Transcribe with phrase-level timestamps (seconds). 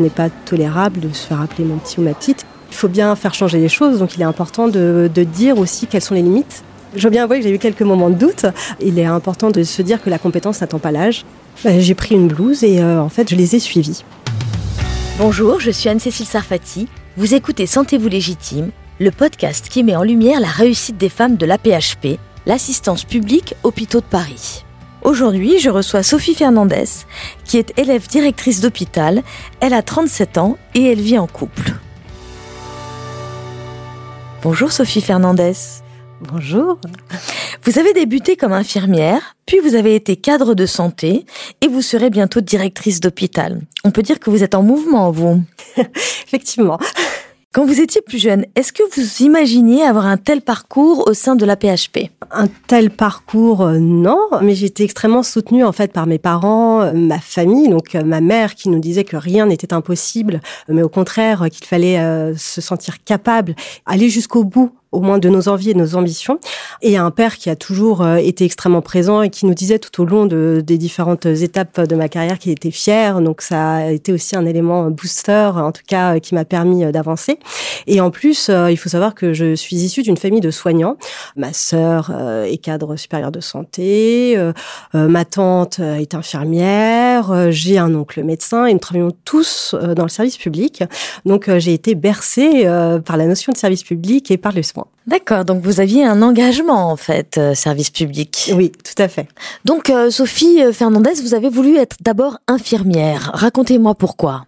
[0.00, 2.46] ce n'est pas tolérable de se faire appeler mon petit ou ma petite.
[2.70, 6.00] Il faut bien faire changer les choses, donc il est important de, dire aussi quelles
[6.00, 6.64] sont les limites.
[6.96, 8.46] Je veux bien avouer que j'ai eu quelques moments de doute.
[8.80, 11.26] Il est important de se dire que la compétence n'attend pas l'âge.
[11.64, 14.04] Bah, j'ai pris une blouse et euh, en fait, je les ai suivis.
[15.18, 16.88] Bonjour, je suis Anne-Cécile Sarfati.
[17.18, 21.44] Vous écoutez Sentez-vous légitime, le podcast qui met en lumière la réussite des femmes de
[21.44, 24.64] l'APHP, l'assistance publique hôpitaux de Paris.
[25.02, 26.84] Aujourd'hui, je reçois Sophie Fernandez,
[27.44, 29.22] qui est élève directrice d'hôpital.
[29.60, 31.72] Elle a 37 ans et elle vit en couple.
[34.42, 35.54] Bonjour Sophie Fernandez.
[36.20, 36.78] Bonjour.
[37.62, 41.24] Vous avez débuté comme infirmière, puis vous avez été cadre de santé
[41.62, 43.62] et vous serez bientôt directrice d'hôpital.
[43.84, 45.42] On peut dire que vous êtes en mouvement, vous.
[45.76, 46.78] Effectivement.
[47.52, 51.34] Quand vous étiez plus jeune, est-ce que vous imaginiez avoir un tel parcours au sein
[51.34, 56.06] de la PHP Un tel parcours, euh, non, mais j'étais extrêmement soutenue en fait par
[56.06, 59.72] mes parents, euh, ma famille, donc euh, ma mère qui nous disait que rien n'était
[59.72, 61.98] impossible, mais au contraire qu'il fallait
[62.36, 66.38] se sentir capable, aller jusqu'au bout au moins de nos envies et de nos ambitions.
[66.82, 70.02] Et un père qui a toujours euh, été extrêmement présent et qui nous disait tout
[70.02, 73.20] au long de, des différentes étapes de ma carrière qu'il était fier.
[73.20, 76.92] Donc ça a été aussi un élément booster, en tout cas, qui m'a permis euh,
[76.92, 77.38] d'avancer.
[77.86, 80.96] Et en plus, euh, il faut savoir que je suis issue d'une famille de soignants.
[81.36, 82.10] Ma sœur
[82.44, 84.36] est cadre supérieur de santé,
[84.92, 90.36] ma tante est infirmière, j'ai un oncle médecin et nous travaillons tous dans le service
[90.36, 90.82] public.
[91.24, 92.64] Donc j'ai été bercée
[93.04, 94.79] par la notion de service public et par le soin.
[95.06, 98.52] D'accord, donc vous aviez un engagement en fait, euh, service public.
[98.54, 99.26] Oui, tout à fait.
[99.64, 103.30] Donc euh, Sophie euh, Fernandez, vous avez voulu être d'abord infirmière.
[103.34, 104.44] Racontez-moi pourquoi.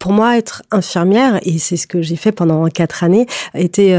[0.00, 3.96] Pour moi, être infirmière, et c'est ce que j'ai fait pendant quatre années, était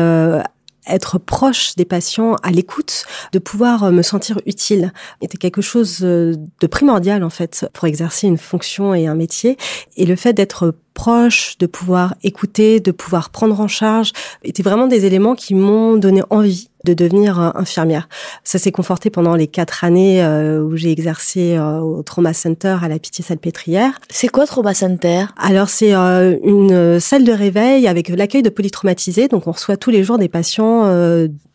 [0.88, 6.67] être proche des patients, à l'écoute, de pouvoir me sentir utile, était quelque chose de
[6.69, 9.58] primordial en fait pour exercer une fonction et un métier.
[9.95, 14.88] Et le fait d'être proche, de pouvoir écouter, de pouvoir prendre en charge, étaient vraiment
[14.88, 18.07] des éléments qui m'ont donné envie de devenir euh, infirmière.
[18.43, 22.77] Ça s'est conforté pendant les quatre années euh, où j'ai exercé euh, au Trauma Center
[22.81, 23.99] à la Pitié-Salpêtrière.
[24.09, 25.26] C'est quoi Trauma Center?
[25.37, 29.27] Alors c'est une salle de réveil avec l'accueil de polytraumatisés.
[29.27, 30.87] Donc on reçoit tous les jours des patients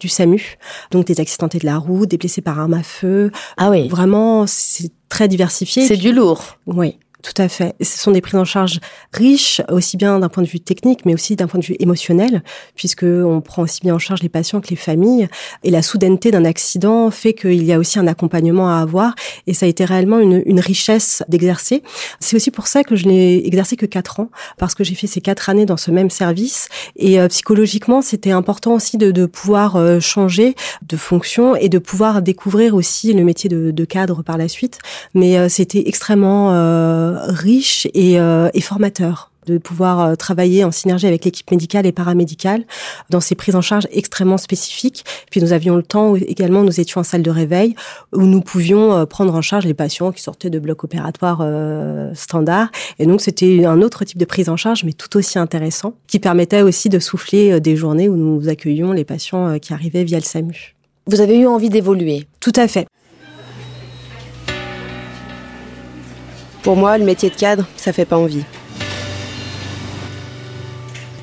[0.00, 0.58] du SAMU,
[0.90, 3.30] donc des accidentés de la route, des blessés par arme à feu.
[3.56, 3.88] Ah oui.
[3.88, 5.86] Vraiment, c'est très diversifié.
[5.86, 6.58] C'est du lourd.
[6.66, 6.98] Oui.
[7.22, 7.76] Tout à fait.
[7.80, 8.80] ce sont des prises en charge
[9.12, 12.42] riches, aussi bien d'un point de vue technique, mais aussi d'un point de vue émotionnel,
[12.74, 15.28] puisque on prend aussi bien en charge les patients que les familles.
[15.62, 19.14] Et la soudaineté d'un accident fait qu'il y a aussi un accompagnement à avoir.
[19.46, 21.84] Et ça a été réellement une, une richesse d'exercer.
[22.18, 24.28] C'est aussi pour ça que je n'ai exercé que quatre ans,
[24.58, 26.68] parce que j'ai fait ces quatre années dans ce même service.
[26.96, 30.56] Et euh, psychologiquement, c'était important aussi de, de pouvoir euh, changer
[30.88, 34.78] de fonction et de pouvoir découvrir aussi le métier de, de cadre par la suite.
[35.14, 36.50] Mais euh, c'était extrêmement
[37.18, 42.64] riche euh, et, formateur de pouvoir euh, travailler en synergie avec l'équipe médicale et paramédicale
[43.10, 45.04] dans ces prises en charge extrêmement spécifiques.
[45.30, 47.74] Puis nous avions le temps où également, nous étions en salle de réveil
[48.12, 51.44] où nous pouvions euh, prendre en charge les patients qui sortaient de blocs opératoires
[52.14, 52.70] standards.
[52.98, 56.18] Et donc c'était un autre type de prise en charge, mais tout aussi intéressant, qui
[56.18, 60.24] permettait aussi de souffler des journées où nous accueillions les patients qui arrivaient via le
[60.24, 60.74] SAMU.
[61.06, 62.26] Vous avez eu envie d'évoluer?
[62.38, 62.86] Tout à fait.
[66.62, 68.44] Pour moi, le métier de cadre, ça fait pas envie.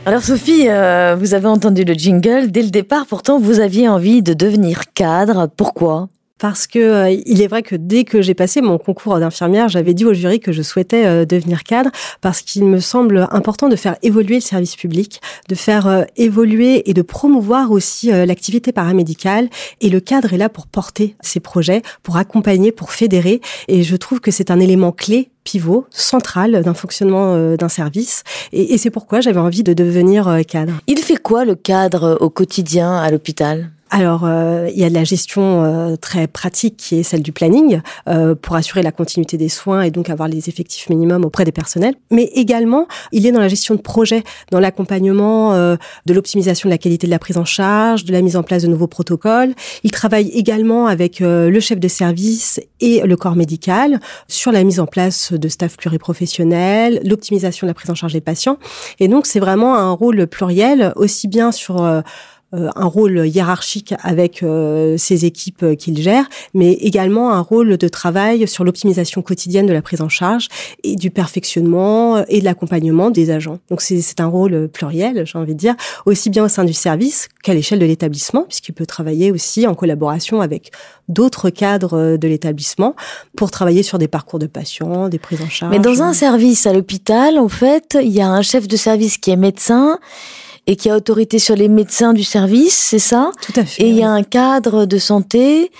[0.06, 2.52] Alors Sophie, euh, vous avez entendu le jingle.
[2.52, 5.48] Dès le départ, pourtant, vous aviez envie de devenir cadre.
[5.56, 6.10] Pourquoi?
[6.40, 9.94] Parce que euh, il est vrai que dès que j'ai passé mon concours d'infirmière, j'avais
[9.94, 11.92] dit au jury que je souhaitais euh, devenir cadre
[12.22, 16.90] parce qu'il me semble important de faire évoluer le service public, de faire euh, évoluer
[16.90, 19.50] et de promouvoir aussi l'activité paramédicale.
[19.82, 23.42] Et le cadre est là pour porter ces projets, pour accompagner, pour fédérer.
[23.68, 28.24] Et je trouve que c'est un élément clé pivot central d'un fonctionnement d'un service.
[28.54, 30.74] Et c'est pourquoi j'avais envie de devenir cadre.
[30.88, 33.72] Il fait quoi le cadre au quotidien à l'hôpital?
[33.92, 37.32] Alors, euh, il y a de la gestion euh, très pratique qui est celle du
[37.32, 41.44] planning euh, pour assurer la continuité des soins et donc avoir les effectifs minimums auprès
[41.44, 41.96] des personnels.
[42.12, 46.78] Mais également, il est dans la gestion de projet, dans l'accompagnement de l'optimisation de la
[46.78, 49.54] qualité de la prise en charge, de la mise en place de nouveaux protocoles.
[49.84, 54.80] Il travaille également avec le chef de service et le corps médical sur la mise
[54.80, 58.58] en place de staff pluriprofessionnels, l'optimisation de la prise en charge des patients.
[59.00, 62.04] Et donc, c'est vraiment un rôle pluriel, aussi bien sur
[62.51, 64.44] un rôle hiérarchique avec
[64.98, 69.81] ses équipes qu'il gère, mais également un rôle de travail sur l'optimisation quotidienne de la
[69.81, 70.48] prise en charge
[70.84, 73.60] et du perfectionnement et de l'accompagnement des agents.
[73.69, 75.75] Donc c'est un rôle pluriel, j'ai envie de dire,
[76.06, 79.75] aussi bien au sein du service qu'à l'échelle de l'établissement, puisqu'il peut travailler aussi en
[79.75, 80.72] collaboration avec
[81.07, 82.96] d'autres cadres de l'établissement
[83.36, 85.72] pour travailler sur des parcours de patients, des prises en charge.
[85.72, 89.18] Mais dans un service à l'hôpital, en fait, il y a un chef de service
[89.18, 90.00] qui est médecin
[90.69, 93.31] et qui a autorité sur les médecins du service, c'est ça?
[93.42, 93.81] Tout à fait.
[93.81, 95.71] Et il y a un cadre de santé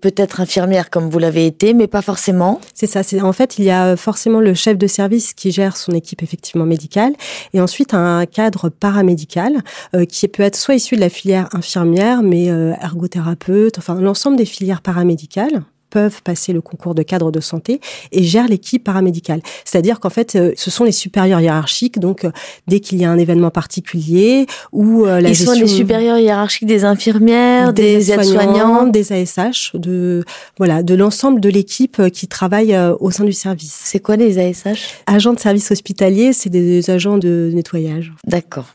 [0.00, 2.60] peut-être infirmière comme vous l'avez été, mais pas forcément.
[2.72, 3.02] C'est ça.
[3.02, 6.22] C'est en fait il y a forcément le chef de service qui gère son équipe
[6.22, 7.12] effectivement médicale,
[7.52, 9.62] et ensuite un cadre paramédical
[9.94, 14.38] euh, qui peut être soit issu de la filière infirmière, mais euh, ergothérapeute, enfin l'ensemble
[14.38, 17.80] des filières paramédicales peuvent passer le concours de cadre de santé
[18.12, 19.40] et gèrent l'équipe paramédicale.
[19.64, 21.98] C'est-à-dire qu'en fait, euh, ce sont les supérieurs hiérarchiques.
[21.98, 22.30] Donc, euh,
[22.66, 26.66] dès qu'il y a un événement particulier ou euh, la Ils sont les supérieurs hiérarchiques
[26.66, 30.24] des infirmières, des, aides-soignantes, des ASH, de
[30.58, 33.78] voilà, de l'ensemble de l'équipe qui travaille au sein du service.
[33.84, 38.12] C'est quoi les ASH Agents de service hospitalier, c'est des agents de nettoyage.
[38.26, 38.66] D'accord.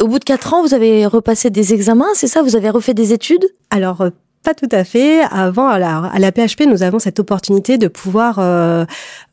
[0.00, 2.42] Au bout de quatre ans, vous avez repassé des examens, c'est ça?
[2.42, 3.44] Vous avez refait des études?
[3.70, 4.04] Alors
[4.42, 5.22] pas tout à fait.
[5.30, 8.84] Avant, à la, à la PHP, nous avons cette opportunité de pouvoir euh,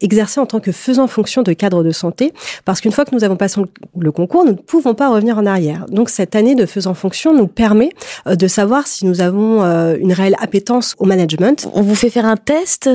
[0.01, 2.33] exercer en tant que faisant fonction de cadre de santé,
[2.65, 3.61] parce qu'une fois que nous avons passé
[3.97, 5.85] le concours, nous ne pouvons pas revenir en arrière.
[5.89, 7.91] Donc cette année de faisant fonction nous permet
[8.27, 11.67] euh, de savoir si nous avons euh, une réelle appétence au management.
[11.73, 12.89] On vous fait faire un test?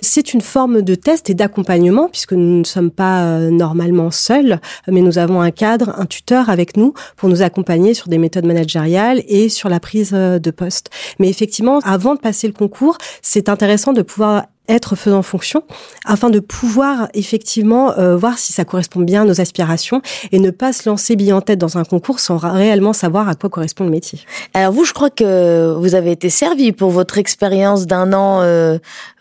[0.00, 4.60] C'est une forme de test et d'accompagnement puisque nous ne sommes pas euh, normalement seuls,
[4.88, 8.46] mais nous avons un cadre, un tuteur avec nous pour nous accompagner sur des méthodes
[8.46, 10.90] managériales et sur la prise euh, de poste.
[11.18, 15.62] Mais effectivement, avant de passer le concours, c'est intéressant de pouvoir être faisant fonction
[16.04, 20.02] afin de pouvoir effectivement euh, voir si ça correspond bien à nos aspirations
[20.32, 23.34] et ne pas se lancer bille en tête dans un concours sans réellement savoir à
[23.34, 24.20] quoi correspond le métier.
[24.54, 28.40] Alors vous, je crois que vous avez été servi pour votre expérience d'un an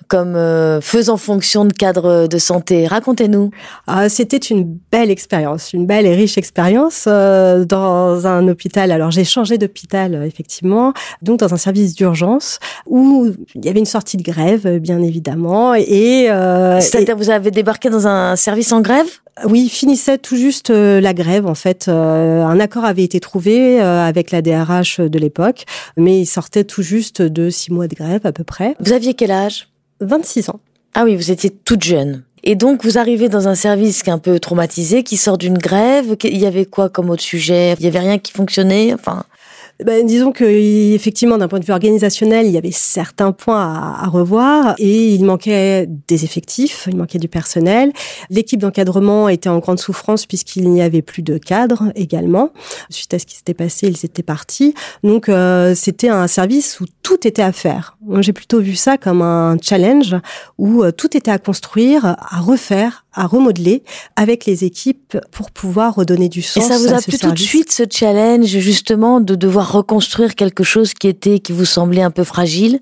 [0.08, 2.88] comme euh, faisant fonction de cadre de santé.
[2.88, 3.52] Racontez-nous.
[3.88, 8.92] Ah, c'était une belle expérience, une belle et riche expérience euh, dans un hôpital.
[8.92, 13.86] Alors j'ai changé d'hôpital effectivement, donc dans un service d'urgence où il y avait une
[13.86, 18.82] sortie de grève bien évidemment et euh, c'est-à-dire vous avez débarqué dans un service en
[18.82, 19.08] grève?
[19.46, 21.90] Oui, finissait tout juste la grève en fait.
[21.90, 25.66] un accord avait été trouvé avec la DRH de l'époque,
[25.98, 28.76] mais il sortait tout juste de six mois de grève à peu près.
[28.80, 29.68] Vous aviez quel âge?
[30.02, 30.60] 26 ans.
[30.94, 32.24] Ah oui, vous étiez toute jeune.
[32.44, 35.58] Et donc, vous arrivez dans un service qui est un peu traumatisé, qui sort d'une
[35.58, 36.16] grève.
[36.24, 37.76] Il y avait quoi comme autre sujet?
[37.80, 38.94] Il y avait rien qui fonctionnait?
[38.94, 39.24] Enfin,
[39.84, 44.08] ben, disons que effectivement, d'un point de vue organisationnel, il y avait certains points à,
[44.08, 47.92] revoir et il manquait des effectifs, il manquait du personnel.
[48.30, 52.52] L'équipe d'encadrement était en grande souffrance puisqu'il n'y avait plus de cadres également.
[52.90, 54.74] Suite à ce qui s'était passé, ils étaient partis.
[55.04, 57.98] Donc euh, c'était un service où tout était à faire.
[58.20, 60.16] J'ai plutôt vu ça comme un challenge
[60.58, 63.84] où euh, tout était à construire, à refaire, à remodeler
[64.16, 66.66] avec les équipes pour pouvoir redonner du sens.
[66.66, 70.64] Et ça vous a plu tout de suite ce challenge justement de devoir reconstruire quelque
[70.64, 72.80] chose qui était qui vous semblait un peu fragile?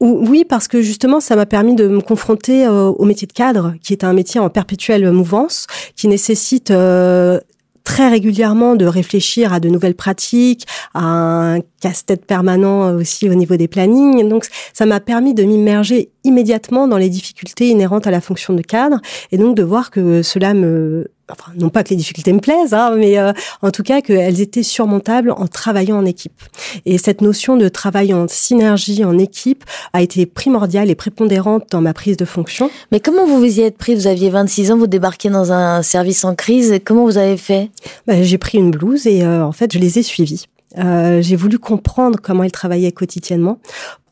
[0.00, 3.74] Oui, parce que justement, ça m'a permis de me confronter euh, au métier de cadre,
[3.82, 7.40] qui est un métier en perpétuelle mouvance, qui nécessite euh,
[7.88, 13.56] très régulièrement de réfléchir à de nouvelles pratiques, à un casse-tête permanent aussi au niveau
[13.56, 14.28] des plannings.
[14.28, 18.60] Donc, ça m'a permis de m'immerger immédiatement dans les difficultés inhérentes à la fonction de
[18.60, 19.00] cadre
[19.32, 22.74] et donc de voir que cela me enfin non pas que les difficultés me plaisent,
[22.74, 23.32] hein, mais euh,
[23.62, 26.40] en tout cas qu'elles étaient surmontables en travaillant en équipe.
[26.86, 31.80] Et cette notion de travail en synergie, en équipe, a été primordiale et prépondérante dans
[31.80, 32.70] ma prise de fonction.
[32.92, 33.94] Mais comment vous vous y êtes pris?
[33.94, 36.78] Vous aviez 26 ans, vous débarquez dans un service en crise.
[36.84, 37.70] Comment vous avez fait?
[38.06, 40.46] Ben, J'ai pris une blouse et euh, en fait je les ai suivis.
[40.76, 43.58] Euh, j'ai voulu comprendre comment ils travaillaient quotidiennement.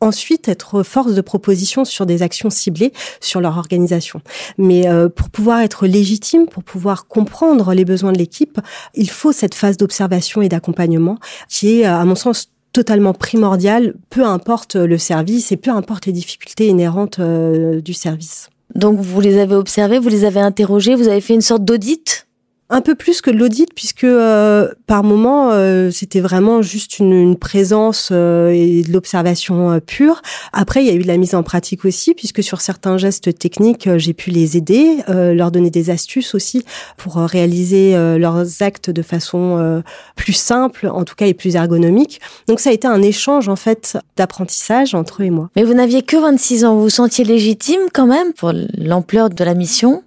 [0.01, 4.21] Ensuite, être force de proposition sur des actions ciblées sur leur organisation.
[4.57, 8.61] Mais euh, pour pouvoir être légitime, pour pouvoir comprendre les besoins de l'équipe,
[8.95, 14.23] il faut cette phase d'observation et d'accompagnement qui est, à mon sens, totalement primordiale, peu
[14.23, 18.51] importe le service et peu importe les difficultés inhérentes euh, du service.
[18.75, 22.26] Donc vous les avez observés, vous les avez interrogés, vous avez fait une sorte d'audit?
[22.69, 27.37] Un peu plus que l'audit puisque euh, par moment euh, c'était vraiment juste une, une
[27.37, 30.21] présence euh, et de l'observation pure.
[30.53, 33.39] Après il y a eu de la mise en pratique aussi puisque sur certains gestes
[33.39, 36.65] techniques j'ai pu les aider, leur donner des astuces aussi
[36.97, 39.83] pour réaliser leurs actes de façon
[40.17, 42.21] plus simple en tout cas et plus ergonomique.
[42.49, 45.51] Donc ça a été un échange en fait d'apprentissage entre eux et moi.
[45.57, 49.45] Mais vous n'aviez que 26 ans, vous vous sentiez légitime quand même pour l'ampleur de
[49.45, 50.03] la mission?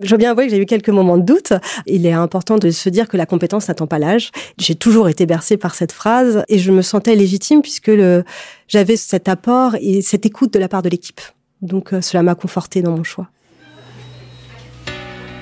[0.00, 1.52] Je veux bien avouer que j'ai eu quelques moments de doute.
[1.86, 4.30] Il est important de se dire que la compétence n'attend pas l'âge.
[4.58, 7.92] J'ai toujours été bercée par cette phrase et je me sentais légitime puisque
[8.68, 11.20] j'avais cet apport et cette écoute de la part de l'équipe.
[11.62, 13.28] Donc euh, cela m'a conforté dans mon choix.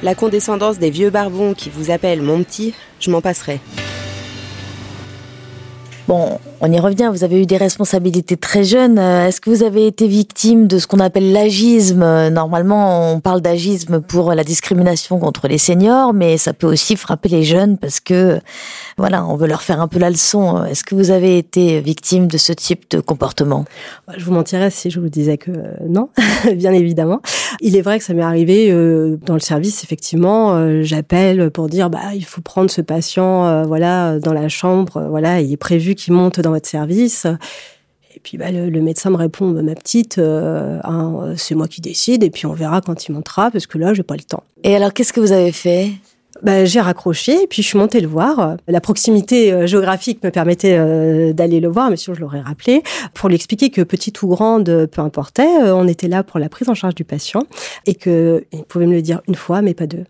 [0.03, 3.61] La condescendance des vieux barbons qui vous appellent mon petit, je m'en passerai.
[6.07, 8.99] Bon, on y revient, vous avez eu des responsabilités très jeunes.
[8.99, 12.29] Euh, est-ce que vous avez été victime de ce qu'on appelle l'agisme?
[12.29, 17.31] Normalement, on parle d'agisme pour la discrimination contre les seniors, mais ça peut aussi frapper
[17.31, 18.39] les jeunes parce que,
[18.99, 20.63] voilà, on veut leur faire un peu la leçon.
[20.65, 23.65] Est-ce que vous avez été victime de ce type de comportement?
[24.15, 26.11] Je vous mentirais si je vous disais que euh, non,
[26.55, 27.23] bien évidemment.
[27.63, 30.83] Il est vrai que ça m'est arrivé euh, dans le service, effectivement.
[30.83, 35.07] J'appelle pour dire, bah, il faut prendre ce patient, voilà, dans la chambre.
[35.09, 37.27] Voilà, il est prévu qui monte dans votre service.
[38.15, 41.81] Et puis bah, le, médecin me répond, bah, ma petite, euh, hein, c'est moi qui
[41.81, 44.45] décide, et puis on verra quand il montera, parce que là, j'ai pas le temps.
[44.63, 45.91] Et alors, qu'est-ce que vous avez fait?
[46.43, 48.57] Bah, j'ai raccroché et puis je suis montée le voir.
[48.67, 52.83] La proximité euh, géographique me permettait euh, d'aller le voir, mais sûr je l'aurais rappelé,
[53.15, 56.69] pour lui expliquer que petite ou grande, peu importait, on était là pour la prise
[56.69, 57.45] en charge du patient
[57.87, 60.05] et que il pouvait me le dire une fois, mais pas deux.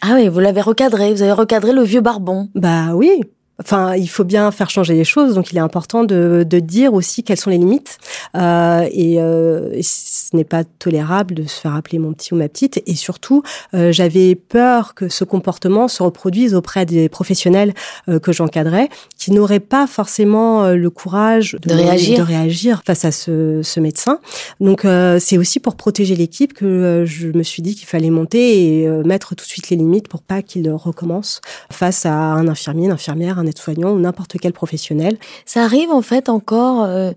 [0.00, 2.48] Ah oui, vous l'avez recadré, vous avez recadré le vieux barbon.
[2.54, 3.20] Bah oui,
[3.60, 6.94] Enfin, il faut bien faire changer les choses, donc il est important de, de dire
[6.94, 7.98] aussi quelles sont les limites.
[8.36, 9.80] Euh, et, euh,
[10.28, 12.82] ce n'est pas tolérable de se faire appeler mon petit ou ma petite.
[12.86, 13.42] Et surtout,
[13.74, 17.72] euh, j'avais peur que ce comportement se reproduise auprès des professionnels
[18.08, 22.18] euh, que j'encadrais, qui n'auraient pas forcément euh, le courage de, réagir.
[22.18, 24.20] de réagir face à ce, ce médecin.
[24.60, 24.86] Donc,
[25.18, 29.34] c'est aussi pour protéger l'équipe que je me suis dit qu'il fallait monter et mettre
[29.34, 33.38] tout de suite les limites pour pas qu'il recommence face à un infirmier, une infirmière,
[33.38, 35.16] un soignant ou n'importe quel professionnel.
[35.46, 37.12] Ça arrive en fait encore euh,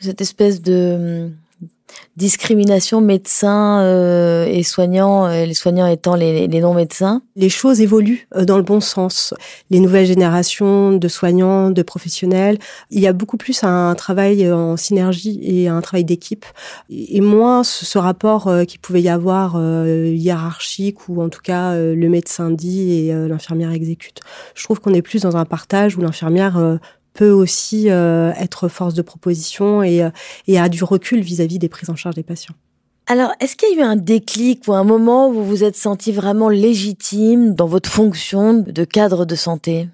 [0.00, 1.34] cette espèce de hum,
[2.16, 8.56] discrimination médecins euh, et soignants, euh, les soignants étant les, non-médecins Les choses évoluent dans
[8.56, 9.34] le bon sens.
[9.70, 12.58] Les nouvelles générations de soignants, de professionnels,
[12.90, 16.46] il y a beaucoup plus un travail en synergie et un travail d'équipe,
[16.90, 22.50] et moins ce, rapport qui pouvait y avoir hiérarchique ou en tout cas le médecin
[22.50, 24.20] dit et l'infirmière exécute.
[24.54, 26.78] Je trouve qu'on est plus dans un partage où l'infirmière
[27.14, 30.10] peut aussi euh, être force de proposition et, euh,
[30.46, 32.54] et a du recul vis-à-vis des prises en charge des patients.
[33.06, 35.76] Alors, est-ce qu'il y a eu un déclic ou un moment où vous vous êtes
[35.76, 39.88] senti vraiment légitime dans votre fonction de cadre de santé?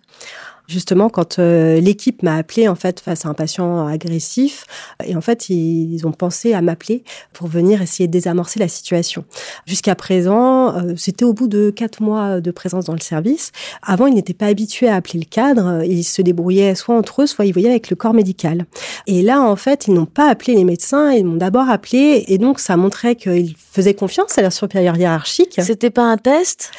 [0.71, 4.65] Justement quand euh, l'équipe m'a appelé en fait face à un patient agressif
[5.05, 9.25] et en fait ils, ont pensé à m'appeler pour venir essayer de désamorcer la situation.
[9.67, 13.53] Jusqu'à présent, euh, c'était au bout de quatre mois de présence dans le service.
[13.83, 15.85] Avant, ils n'étaient pas habitués à appeler le cadre.
[15.85, 18.67] Ils se débrouillaient soit entre eux, soit ils voyaient avec le corps médical.
[19.07, 21.11] Et là, en fait, ils n'ont pas appelé les médecins.
[21.13, 25.61] Ils m'ont d'abord appelé et donc ça montrait qu'ils faisaient confiance à leur supérieur hiérarchique.
[25.63, 26.71] C'était pas un test?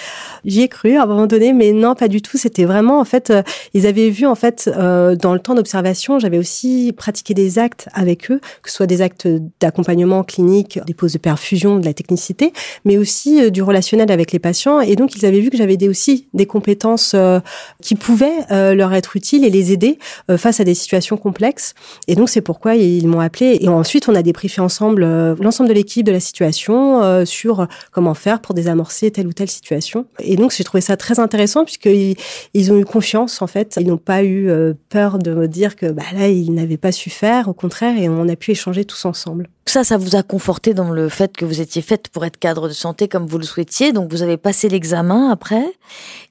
[0.45, 2.37] J'y ai cru à un moment donné, mais non, pas du tout.
[2.37, 3.43] C'était vraiment en fait euh,
[3.81, 7.87] ils avaient vu en fait euh, dans le temps d'observation, j'avais aussi pratiqué des actes
[7.93, 9.27] avec eux, que ce soit des actes
[9.59, 12.53] d'accompagnement clinique, des poses de perfusion, de la technicité,
[12.85, 14.81] mais aussi euh, du relationnel avec les patients.
[14.81, 17.39] Et donc ils avaient vu que j'avais aussi des compétences euh,
[17.81, 19.97] qui pouvaient leur être utiles et les aider
[20.37, 21.73] face à des situations complexes.
[22.07, 23.57] Et donc c'est pourquoi ils m'ont appelé.
[23.61, 25.03] Et ensuite on a débriefé ensemble
[25.39, 30.05] l'ensemble de l'équipe de la situation sur comment faire pour désamorcer telle ou telle situation.
[30.19, 32.15] Et donc j'ai trouvé ça très intéressant puisqu'ils
[32.53, 35.75] ils ont eu confiance en fait ils n'ont pas eu euh, peur de me dire
[35.75, 37.47] que bah, là, ils n'avaient pas su faire.
[37.47, 39.47] Au contraire, et on a pu échanger tous ensemble.
[39.65, 42.67] Ça, ça vous a conforté dans le fait que vous étiez faite pour être cadre
[42.67, 43.93] de santé comme vous le souhaitiez.
[43.93, 45.63] Donc, vous avez passé l'examen après.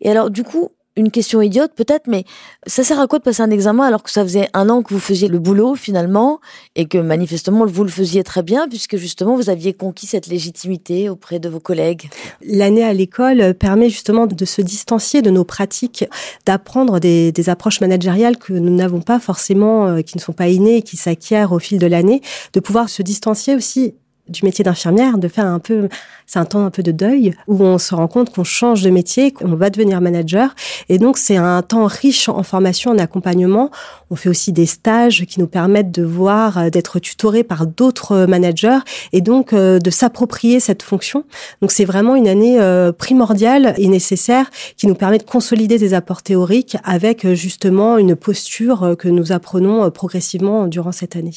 [0.01, 2.25] Et alors, du coup, une question idiote peut-être, mais
[2.67, 4.93] ça sert à quoi de passer un examen alors que ça faisait un an que
[4.93, 6.41] vous faisiez le boulot finalement
[6.75, 11.09] et que manifestement vous le faisiez très bien puisque justement vous aviez conquis cette légitimité
[11.09, 12.11] auprès de vos collègues?
[12.43, 16.05] L'année à l'école permet justement de se distancier de nos pratiques,
[16.45, 20.49] d'apprendre des, des, approches managériales que nous n'avons pas forcément, euh, qui ne sont pas
[20.49, 22.21] innées, qui s'acquièrent au fil de l'année,
[22.53, 23.95] de pouvoir se distancier aussi
[24.31, 25.89] du métier d'infirmière, de faire un peu,
[26.27, 28.91] c'est un temps un peu de deuil où on se rend compte qu'on change de
[28.91, 30.55] métier, qu'on va devenir manager.
[30.89, 33.71] Et donc, c'est un temps riche en formation, en accompagnement.
[34.11, 38.27] On fait aussi des stages qui nous permettent de voir, euh, d'être tutorés par d'autres
[38.27, 38.79] managers
[39.13, 41.25] et donc euh, de s'approprier cette fonction.
[41.61, 45.95] Donc, c'est vraiment une année euh, primordiale et nécessaire qui nous permet de consolider des
[45.95, 51.35] apports théoriques avec justement une posture que nous apprenons progressivement durant cette année.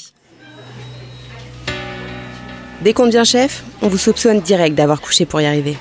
[2.84, 5.78] Dès qu'on devient chef, on vous soupçonne direct d'avoir couché pour y arriver.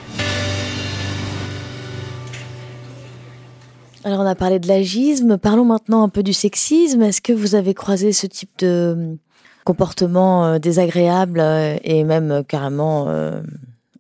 [4.04, 7.02] Alors on a parlé de l'agisme, parlons maintenant un peu du sexisme.
[7.02, 9.18] Est-ce que vous avez croisé ce type de hum,
[9.64, 13.42] comportement euh, désagréable euh, et même carrément euh,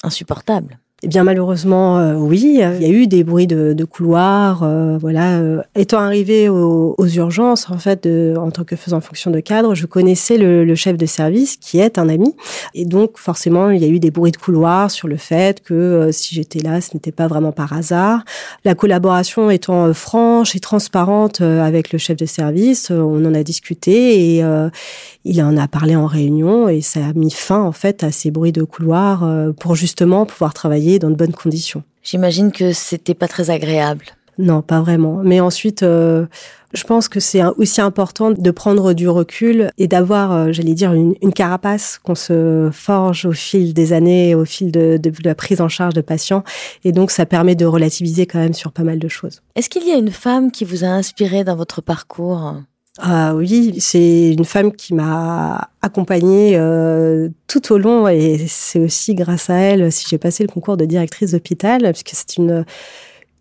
[0.04, 0.78] insupportable?
[1.04, 4.62] Eh bien malheureusement, euh, oui, il y a eu des bruits de, de couloirs.
[4.62, 9.00] Euh, voilà, euh, étant arrivé aux, aux, urgences, en fait, de, en tant que faisant
[9.00, 12.36] fonction de cadre, je connaissais le, le, chef de service qui est un ami,
[12.74, 16.10] et donc forcément, il y a eu des bruits de couloirs sur le fait que
[16.12, 18.24] si j'étais là, ce n'était pas vraiment par hasard.
[18.64, 24.36] La collaboration étant franche et transparente avec le chef de service, on en a discuté
[24.36, 24.44] et
[25.24, 28.30] il en a parlé en réunion et ça a mis fin en fait à ces
[28.30, 29.28] bruits de couloirs
[29.58, 31.82] pour justement pouvoir travailler dans de bonnes conditions.
[32.02, 34.06] J'imagine que c'était pas très agréable.
[34.38, 35.20] Non, pas vraiment.
[35.22, 36.26] Mais ensuite, euh,
[36.72, 40.94] je pense que c'est aussi important de prendre du recul et d'avoir, euh, j'allais dire,
[40.94, 45.60] une, carapace qu'on se forge au fil des années, au fil de, de, la prise
[45.60, 46.44] en charge de patients.
[46.84, 49.42] Et donc, ça permet de relativiser quand même sur pas mal de choses.
[49.54, 52.54] Est-ce qu'il y a une femme qui vous a inspiré dans votre parcours?
[52.98, 59.14] Ah oui, c'est une femme qui m'a accompagnée euh, tout au long et c'est aussi
[59.14, 62.66] grâce à elle si j'ai passé le concours de directrice d'hôpital puisque c'est une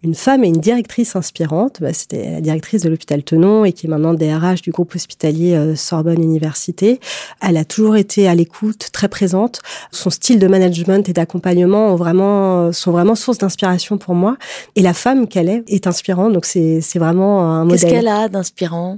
[0.04, 1.78] une femme et une directrice inspirante.
[1.80, 5.54] Bah, C'était la directrice de l'hôpital Tenon et qui est maintenant DRH du groupe hospitalier
[5.54, 7.00] euh, Sorbonne Université.
[7.46, 9.60] Elle a toujours été à l'écoute, très présente.
[9.92, 14.38] Son style de management et d'accompagnement vraiment, sont vraiment source d'inspiration pour moi.
[14.76, 16.34] Et la femme qu'elle est est inspirante.
[16.34, 17.82] Donc c'est vraiment un modèle.
[17.82, 18.98] Qu'est-ce qu'elle a d'inspirant?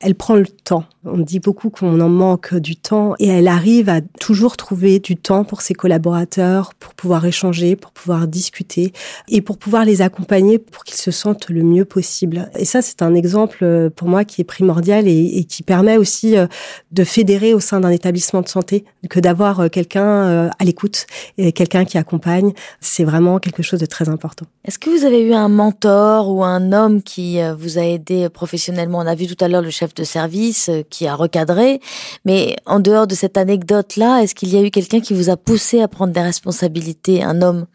[0.00, 0.84] Elle prend le temps.
[1.04, 5.16] On dit beaucoup qu'on en manque du temps et elle arrive à toujours trouver du
[5.16, 8.92] temps pour ses collaborateurs, pour pouvoir échanger, pour pouvoir discuter
[9.28, 12.50] et pour pouvoir les accompagner pour qu'ils se sentent le mieux possible.
[12.58, 16.36] Et ça, c'est un exemple euh, pour moi qui est primordial et, qui permet aussi
[16.36, 16.46] euh,
[16.92, 21.06] de fédérer au sein d'un établissement de santé que d'avoir euh, quelqu'un à l'écoute
[21.38, 22.52] et quelqu'un qui accompagne.
[22.80, 24.44] C'est vraiment quelque chose de très important.
[24.64, 28.98] Est-ce que vous avez eu un mentor ou un homme qui vous a aidé professionnellement?
[28.98, 31.80] On a vu tout à l'heure le chef de service euh, qui a recadré.
[32.24, 35.36] Mais en dehors de cette anecdote-là, est-ce qu'il y a eu quelqu'un qui vous a
[35.36, 37.66] poussé à prendre des responsabilités, un homme?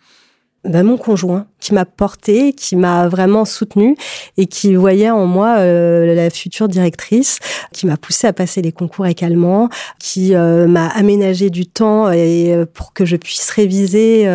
[0.63, 3.95] Ben, mon conjoint qui m'a porté, qui m'a vraiment soutenu
[4.37, 7.39] et qui voyait en moi euh, la future directrice,
[7.71, 12.53] qui m'a poussé à passer les concours également, qui euh, m'a aménagé du temps et
[12.73, 14.27] pour que je puisse réviser,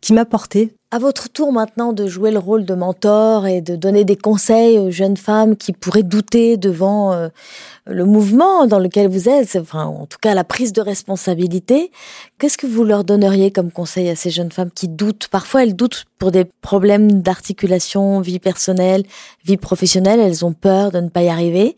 [0.00, 3.76] qui m'a porté à votre tour maintenant de jouer le rôle de mentor et de
[3.76, 7.28] donner des conseils aux jeunes femmes qui pourraient douter devant euh,
[7.86, 11.90] le mouvement dans lequel vous êtes, enfin en tout cas la prise de responsabilité,
[12.38, 15.28] qu'est-ce que vous leur donneriez comme conseil à ces jeunes femmes qui doutent?
[15.28, 19.04] Parfois elles doutent pour des problèmes d'articulation, vie personnelle,
[19.44, 21.76] vie professionnelle, elles ont peur de ne pas y arriver.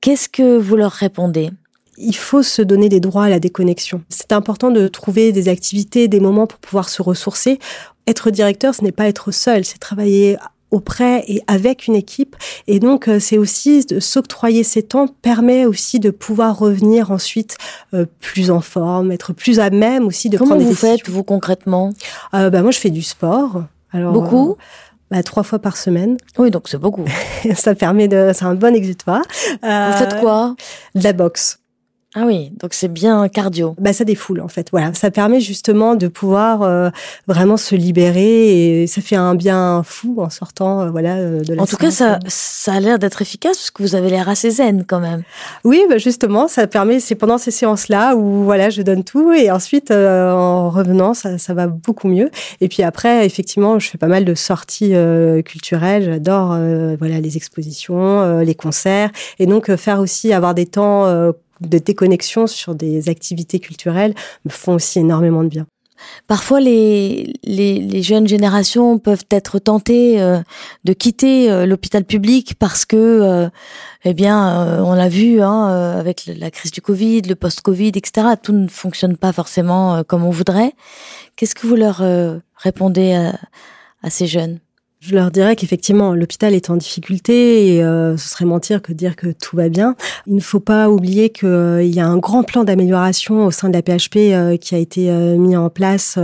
[0.00, 1.50] Qu'est-ce que vous leur répondez?
[1.96, 4.02] Il faut se donner des droits à la déconnexion.
[4.08, 7.58] C'est important de trouver des activités, des moments pour pouvoir se ressourcer
[8.08, 10.38] être directeur, ce n'est pas être seul, c'est travailler
[10.70, 12.36] auprès et avec une équipe.
[12.66, 17.56] Et donc, euh, c'est aussi de s'octroyer ces temps permet aussi de pouvoir revenir ensuite
[17.94, 21.08] euh, plus en forme, être plus à même aussi de Comment prendre des vous faites,
[21.08, 21.92] vous, concrètement?
[22.34, 23.64] Euh, bah, Moi, je fais du sport.
[23.92, 24.56] Alors, Beaucoup
[25.10, 26.18] bah, trois fois par semaine.
[26.36, 27.06] Oui, donc c'est beaucoup.
[27.54, 29.22] ça permet de, c'est un bon exutoire.
[29.62, 30.54] vous faites quoi?
[30.94, 31.57] De la boxe.
[32.20, 33.76] Ah oui, donc c'est bien cardio.
[33.78, 34.70] Bah ça défoule en fait.
[34.72, 36.90] Voilà, ça permet justement de pouvoir euh,
[37.28, 41.54] vraiment se libérer et ça fait un bien fou en sortant euh, voilà euh, de
[41.54, 44.28] la En tout cas, ça ça a l'air d'être efficace parce que vous avez l'air
[44.28, 45.22] assez zen quand même.
[45.62, 49.52] Oui, bah justement, ça permet c'est pendant ces séances-là où voilà, je donne tout et
[49.52, 52.32] ensuite en revenant, ça ça va beaucoup mieux.
[52.60, 54.92] Et puis après, effectivement, je fais pas mal de sorties
[55.44, 56.58] culturelles, j'adore
[56.98, 62.74] voilà les expositions, les concerts et donc faire aussi avoir des temps de déconnexion sur
[62.74, 65.66] des activités culturelles me font aussi énormément de bien.
[66.26, 70.38] Parfois, les, les, jeunes générations peuvent être tentées euh,
[70.84, 73.48] de quitter euh, l'hôpital public parce que, euh,
[74.04, 75.66] eh bien, on l'a vu hein,
[75.98, 78.28] avec la crise du Covid, le post-Covid, etc.
[78.40, 80.72] Tout ne fonctionne pas forcément comme on voudrait.
[81.36, 82.02] Qu'est-ce que vous leur
[82.56, 83.12] répondez
[84.02, 84.60] à ces jeunes?
[85.00, 89.14] Je leur dirais qu'effectivement, l'hôpital est en difficulté et euh, ce serait mentir que dire
[89.14, 89.94] que tout va bien.
[90.26, 93.68] Il ne faut pas oublier qu'il euh, y a un grand plan d'amélioration au sein
[93.68, 95.08] de la PHP euh, qui a été
[95.38, 96.18] mis en place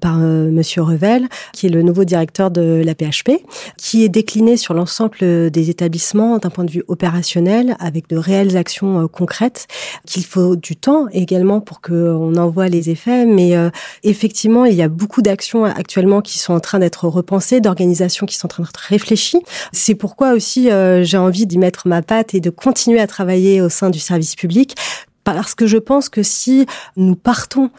[0.00, 3.42] par Monsieur Revel, qui est le nouveau directeur de la PHP,
[3.78, 5.16] qui est décliné sur l'ensemble
[5.50, 9.68] des établissements d'un point de vue opérationnel avec de réelles actions concrètes,
[10.04, 13.24] qu'il faut du temps également pour qu'on envoie les effets.
[13.24, 13.54] Mais
[14.02, 18.36] effectivement, il y a beaucoup d'actions actuellement qui sont en train d'être repensées d'organisations qui
[18.36, 19.40] sont en train d'être réfléchies.
[19.72, 23.60] C'est pourquoi aussi euh, j'ai envie d'y mettre ma patte et de continuer à travailler
[23.60, 24.74] au sein du service public
[25.24, 27.70] parce que je pense que si nous partons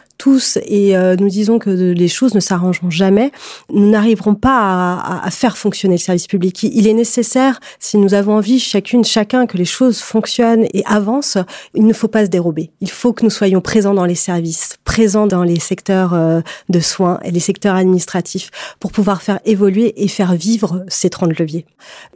[0.64, 3.32] et nous disons que les choses ne s'arrangeront jamais,
[3.72, 6.62] nous n'arriverons pas à, faire fonctionner le service public.
[6.62, 11.38] Il est nécessaire, si nous avons envie, chacune, chacun, que les choses fonctionnent et avancent,
[11.74, 12.70] il ne faut pas se dérober.
[12.80, 17.18] Il faut que nous soyons présents dans les services, présents dans les secteurs de soins
[17.24, 21.66] et les secteurs administratifs pour pouvoir faire évoluer et faire vivre ces 30 leviers.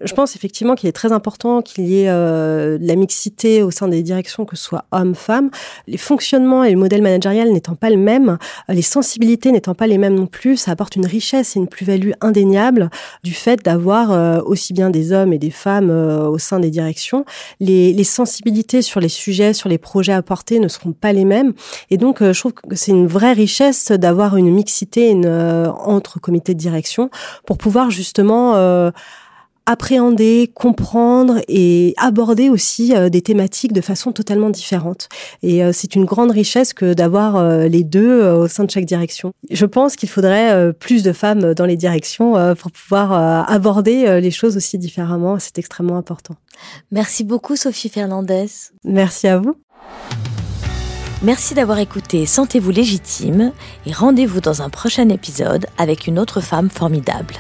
[0.03, 3.89] Je pense effectivement qu'il est très important qu'il y ait euh, la mixité au sein
[3.89, 5.51] des directions, que ce soit hommes-femmes.
[5.87, 8.39] Les fonctionnements et le modèle managérial n'étant pas le même,
[8.71, 11.69] euh, les sensibilités n'étant pas les mêmes non plus, ça apporte une richesse et une
[11.69, 12.91] plus-value indéniable
[13.23, 17.25] du fait d'avoir euh, aussi bien des hommes et des femmes au sein des directions.
[17.61, 21.53] Les, sensibilités sur les sujets, sur les projets apportés ne seront pas les mêmes.
[21.91, 26.55] Et donc, je trouve que c'est une vraie richesse d'avoir une mixité une, entre comités
[26.55, 27.11] de direction
[27.45, 28.55] pour pouvoir justement
[29.67, 35.09] appréhender, comprendre et aborder aussi euh, des thématiques de façon totalement différente.
[35.43, 38.85] Et euh, c'est une grande richesse que d'avoir euh, les deux au sein de chaque
[38.85, 39.33] direction.
[39.51, 43.13] Je pense qu'il faudrait plus de femmes dans les directions pour pouvoir
[43.51, 45.39] aborder les choses aussi différemment.
[45.39, 46.35] C'est extrêmement important.
[46.91, 48.47] Merci beaucoup Sophie Fernandez.
[48.85, 49.57] Merci à vous.
[51.23, 53.53] Merci d'avoir écouté Sentez-vous légitime
[53.87, 57.35] et rendez-vous dans un prochain épisode avec une autre femme formidable.